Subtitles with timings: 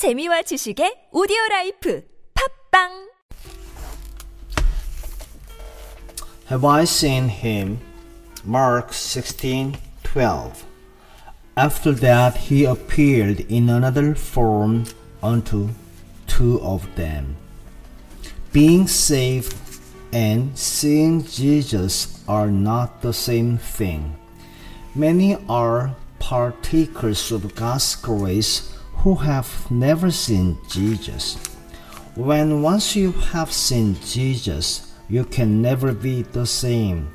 [0.00, 2.00] 재미와 지식의 오디오 라이프
[2.72, 3.10] 팝빵
[6.48, 7.80] Have I seen him?
[8.42, 10.64] Mark 16:12.
[11.54, 14.88] After that he appeared in another form
[15.22, 15.68] unto
[16.26, 17.36] two of them.
[18.56, 19.52] Being saved
[20.14, 24.16] and seeing Jesus are not the same thing.
[24.96, 28.72] Many are partakers of God's grace
[29.02, 31.36] who have never seen Jesus.
[32.16, 37.08] When once you have seen Jesus, you can never be the same.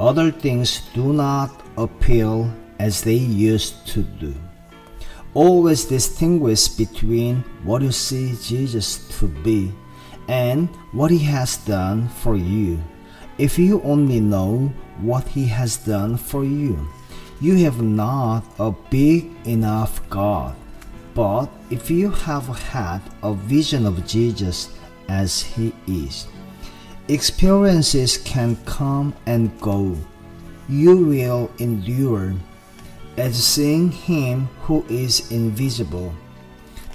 [0.00, 4.34] Other things do not appeal as they used to do.
[5.34, 9.72] Always distinguish between what you see Jesus to be
[10.26, 12.82] and what he has done for you.
[13.38, 16.88] If you only know what he has done for you,
[17.40, 20.56] you have not a big enough God.
[21.18, 24.70] But if you have had a vision of Jesus
[25.08, 26.28] as he is,
[27.08, 29.98] experiences can come and go.
[30.68, 32.34] You will endure
[33.16, 36.14] as seeing him who is invisible.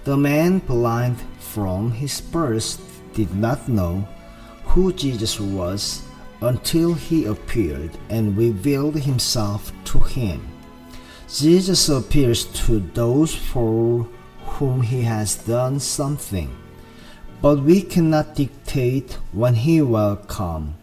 [0.06, 2.80] The man blind from his birth
[3.14, 4.08] did not know
[4.72, 6.02] who Jesus was
[6.40, 10.53] until he appeared and revealed himself to him.
[11.32, 14.08] Jesus appears to those for
[14.46, 16.56] whom he has done something,
[17.42, 20.76] but we cannot dictate when he will come.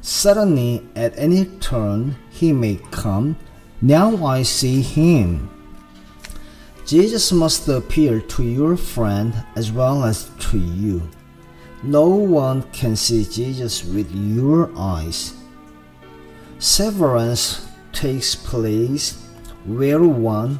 [0.00, 3.36] Suddenly, at any turn, he may come.
[3.80, 5.48] Now I see him.
[6.84, 11.08] Jesus must appear to your friend as well as to you.
[11.84, 15.34] No one can see Jesus with your eyes.
[16.58, 19.22] Severance takes place
[19.64, 20.58] where one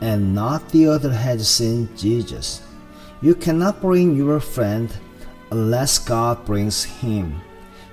[0.00, 2.62] and not the other had seen Jesus.
[3.22, 4.92] You cannot bring your friend
[5.50, 7.40] unless God brings him.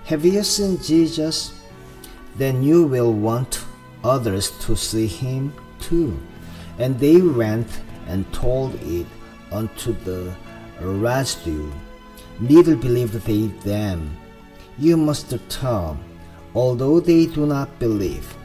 [0.06, 1.54] Have you seen Jesus?
[2.36, 3.64] Then you will want
[4.04, 6.20] others to see him too.
[6.80, 7.68] And they went
[8.08, 9.06] and told it
[9.52, 10.34] unto the
[10.82, 11.72] residue.
[12.40, 14.18] Neither believed they them.
[14.80, 16.00] You must tell,
[16.56, 18.36] although they do not believe.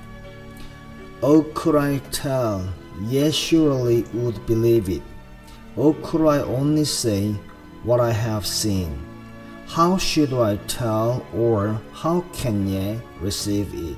[1.23, 2.69] Oh, could I tell?
[3.03, 5.03] Yes, surely would believe it.
[5.77, 7.33] Oh, could I only say
[7.85, 8.99] what I have seen?
[9.67, 13.97] How should I tell, or how can ye receive it?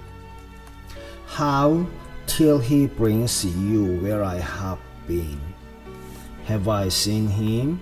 [1.26, 1.86] How
[2.26, 5.40] till he brings you where I have been?
[6.44, 7.80] Have I seen him?